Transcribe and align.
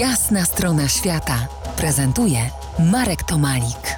Jasna 0.00 0.44
strona 0.44 0.88
świata 0.88 1.48
prezentuje 1.76 2.38
Marek 2.92 3.22
Tomalik. 3.22 3.96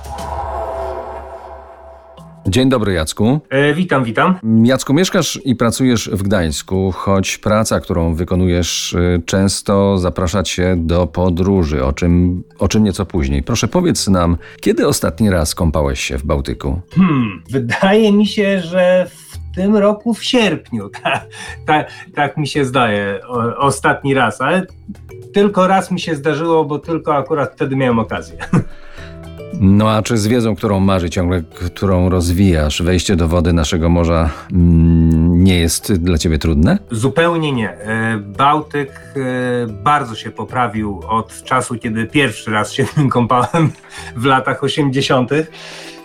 Dzień 2.46 2.68
dobry, 2.68 2.92
Jacku. 2.92 3.40
E, 3.50 3.74
witam, 3.74 4.04
witam. 4.04 4.38
Jacku, 4.64 4.94
mieszkasz 4.94 5.40
i 5.44 5.56
pracujesz 5.56 6.10
w 6.12 6.22
Gdańsku, 6.22 6.92
choć 6.92 7.38
praca, 7.38 7.80
którą 7.80 8.14
wykonujesz, 8.14 8.92
y, 8.92 9.22
często 9.26 9.98
zaprasza 9.98 10.42
cię 10.42 10.76
do 10.78 11.06
podróży, 11.06 11.84
o 11.84 11.92
czym, 11.92 12.42
o 12.58 12.68
czym 12.68 12.84
nieco 12.84 13.06
później. 13.06 13.42
Proszę 13.42 13.68
powiedz 13.68 14.08
nam, 14.08 14.36
kiedy 14.60 14.86
ostatni 14.86 15.30
raz 15.30 15.54
kąpałeś 15.54 16.00
się 16.00 16.18
w 16.18 16.24
Bałtyku? 16.24 16.80
Hmm, 16.96 17.42
wydaje 17.50 18.12
mi 18.12 18.26
się, 18.26 18.60
że 18.60 19.06
w 19.10 19.23
tym 19.54 19.76
roku 19.76 20.14
w 20.14 20.24
sierpniu. 20.24 20.90
Tak, 21.02 21.26
tak, 21.66 21.90
tak 22.14 22.36
mi 22.36 22.48
się 22.48 22.64
zdaje, 22.64 23.20
o, 23.26 23.56
ostatni 23.56 24.14
raz, 24.14 24.40
ale 24.40 24.66
tylko 25.34 25.66
raz 25.66 25.90
mi 25.90 26.00
się 26.00 26.14
zdarzyło, 26.14 26.64
bo 26.64 26.78
tylko 26.78 27.16
akurat 27.16 27.52
wtedy 27.54 27.76
miałem 27.76 27.98
okazję. 27.98 28.36
No 29.60 29.90
a 29.90 30.02
czy 30.02 30.16
z 30.16 30.26
wiedzą, 30.26 30.56
którą 30.56 30.80
marzy 30.80 31.10
ciągle, 31.10 31.42
którą 31.42 32.08
rozwijasz, 32.08 32.82
wejście 32.82 33.16
do 33.16 33.28
wody 33.28 33.52
naszego 33.52 33.88
morza 33.88 34.30
mm, 34.52 35.44
nie 35.44 35.60
jest 35.60 35.92
dla 35.92 36.18
ciebie 36.18 36.38
trudne? 36.38 36.78
Zupełnie 36.90 37.52
nie. 37.52 37.70
E, 37.70 38.18
Bałtyk 38.18 38.90
e, 39.16 39.66
bardzo 39.66 40.14
się 40.14 40.30
poprawił 40.30 41.00
od 41.08 41.42
czasu, 41.42 41.74
kiedy 41.74 42.06
pierwszy 42.06 42.50
raz 42.50 42.72
się 42.72 42.86
nim 42.96 43.08
kąpałem 43.16 43.70
w 44.16 44.24
latach 44.24 44.64
80. 44.64 45.30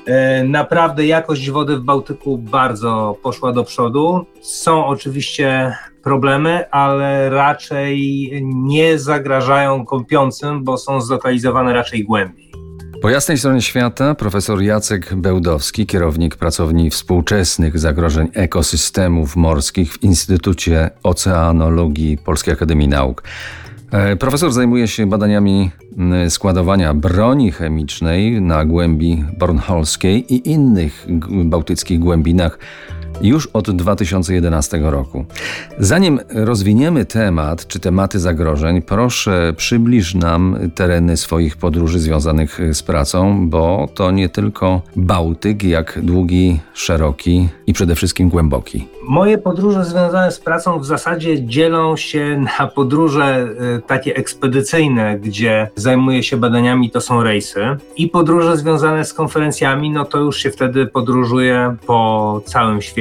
E, 0.06 0.44
Naprawdę 0.44 1.06
jakość 1.06 1.52
wody 1.52 1.78
w 1.78 1.82
Bałtyku 1.82 2.38
bardzo 2.38 3.18
poszła 3.24 3.52
do 3.52 3.64
przodu. 3.64 4.26
Są 4.42 4.86
oczywiście 4.86 5.76
problemy, 6.04 6.70
ale 6.72 7.30
raczej 7.30 8.30
nie 8.44 9.00
zagrażają 9.00 9.86
kąpiącym, 9.86 10.64
bo 10.64 10.78
są 10.78 11.02
zlokalizowane 11.02 11.74
raczej 11.74 12.04
głębiej. 12.04 12.50
Po 13.02 13.10
jasnej 13.10 13.38
stronie 13.38 13.62
świata 13.62 14.16
profesor 14.16 14.62
Jacek 14.62 15.16
Bełdowski, 15.16 15.86
kierownik 15.86 16.36
pracowni 16.36 16.90
współczesnych 16.90 17.80
zagrożeń 17.80 18.28
ekosystemów 18.34 19.36
morskich 19.36 19.94
w 19.94 20.04
Instytucie 20.04 20.90
Oceanologii 21.04 22.18
Polskiej 22.18 22.54
Akademii 22.54 22.88
Nauk. 22.88 23.24
E, 23.92 24.16
Profesor 24.16 24.52
zajmuje 24.52 24.88
się 24.88 25.06
badaniami 25.08 25.72
składowania 26.30 26.94
broni 26.94 27.52
chemicznej 27.52 28.42
na 28.42 28.66
głębi 28.66 29.24
bornholskiej 29.38 30.34
i 30.34 30.52
innych 30.52 31.08
bałtyckich 31.46 32.00
głębinach 32.00 32.60
już 33.22 33.48
od 33.48 33.72
2011 33.72 34.80
roku. 34.84 35.26
Zanim 35.80 36.20
rozwiniemy 36.34 37.06
temat 37.06 37.68
czy 37.68 37.80
tematy 37.80 38.20
zagrożeń, 38.20 38.82
proszę 38.82 39.54
przybliż 39.58 40.16
nam 40.16 40.58
tereny 40.76 41.18
swoich 41.18 41.58
podróży 41.58 42.00
związanych 42.00 42.60
z 42.74 42.84
pracą, 42.84 43.50
bo 43.50 43.88
to 43.94 44.12
nie 44.12 44.30
tylko 44.30 44.82
Bałtyk, 44.96 45.64
jak 45.64 46.00
długi, 46.04 46.60
szeroki 46.74 47.50
i 47.68 47.74
przede 47.74 47.96
wszystkim 47.96 48.30
głęboki. 48.30 48.88
Moje 49.04 49.38
podróże 49.38 49.86
związane 49.86 50.32
z 50.32 50.40
pracą 50.40 50.80
w 50.80 50.86
zasadzie 50.86 51.46
dzielą 51.46 51.98
się 51.98 52.46
na 52.60 52.68
podróże 52.68 53.48
y, 53.78 53.82
takie 53.82 54.16
ekspedycyjne, 54.16 55.20
gdzie 55.20 55.70
zajmuję 55.76 56.24
się 56.24 56.38
badaniami, 56.38 56.92
to 56.92 57.02
są 57.02 57.24
rejsy, 57.24 57.78
i 57.98 58.08
podróże 58.08 58.58
związane 58.58 59.06
z 59.06 59.14
konferencjami, 59.14 59.90
no 59.90 60.06
to 60.06 60.18
już 60.18 60.38
się 60.38 60.52
wtedy 60.52 60.86
podróżuję 60.86 61.76
po 61.88 62.42
całym 62.46 62.82
świecie. 62.82 62.99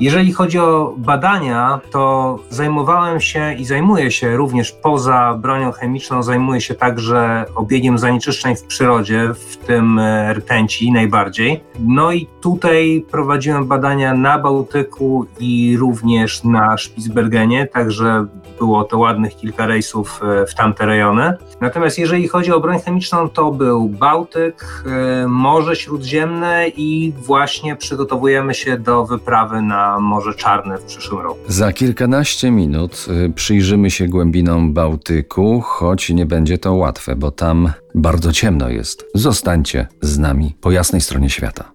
Jeżeli 0.00 0.32
chodzi 0.32 0.58
o 0.58 0.94
badania, 0.96 1.80
to 1.90 2.38
zajmowałem 2.50 3.20
się 3.20 3.54
i 3.54 3.64
zajmuję 3.64 4.10
się 4.10 4.36
również 4.36 4.72
poza 4.72 5.38
bronią 5.38 5.72
chemiczną, 5.72 6.22
zajmuję 6.22 6.60
się 6.60 6.74
także 6.74 7.44
obiegiem 7.54 7.98
zanieczyszczeń 7.98 8.56
w 8.56 8.62
przyrodzie, 8.62 9.28
w 9.34 9.56
tym 9.56 9.98
e, 9.98 10.34
rtęci 10.34 10.92
najbardziej. 10.92 11.60
No 11.80 12.12
i 12.12 12.28
tutaj 12.40 13.04
prowadziłem 13.10 13.66
badania 13.66 14.14
na 14.14 14.38
Bałtyku 14.38 15.26
i 15.40 15.76
również 15.78 16.44
na 16.44 16.78
Spitsbergenie, 16.78 17.66
także 17.66 18.26
było 18.58 18.84
to 18.84 18.98
ładnych 18.98 19.36
kilka 19.36 19.66
rejsów 19.66 20.20
e, 20.22 20.46
w 20.46 20.54
tamte 20.54 20.86
rejony. 20.86 21.36
Natomiast 21.60 21.98
jeżeli 21.98 22.28
chodzi 22.28 22.52
o 22.52 22.60
broń 22.60 22.80
chemiczną, 22.80 23.28
to 23.28 23.50
był 23.52 23.88
Bałtyk, 23.88 24.84
e, 24.86 25.26
Morze 25.28 25.76
Śródziemne 25.76 26.68
i 26.68 27.12
właśnie 27.16 27.76
przygotowujemy 27.76 28.54
się 28.54 28.78
do 28.78 29.04
wyprawy 29.04 29.31
na 29.62 30.00
Morze 30.00 30.34
Czarne 30.34 30.78
w 30.78 30.84
przyszłym 30.84 31.20
roku. 31.20 31.40
Za 31.48 31.72
kilkanaście 31.72 32.50
minut 32.50 33.06
y, 33.26 33.32
przyjrzymy 33.32 33.90
się 33.90 34.08
głębinom 34.08 34.72
Bałtyku, 34.72 35.60
choć 35.60 36.10
nie 36.10 36.26
będzie 36.26 36.58
to 36.58 36.74
łatwe, 36.74 37.16
bo 37.16 37.30
tam 37.30 37.72
bardzo 37.94 38.32
ciemno 38.32 38.68
jest. 38.68 39.04
Zostańcie 39.14 39.86
z 40.00 40.18
nami 40.18 40.54
po 40.60 40.70
jasnej 40.70 41.00
stronie 41.00 41.30
świata. 41.30 41.72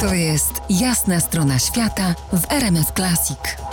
To 0.00 0.14
jest 0.14 0.62
Jasna 0.70 1.20
strona 1.20 1.58
świata 1.58 2.14
w 2.32 2.52
RMS 2.52 2.92
Classic. 2.96 3.69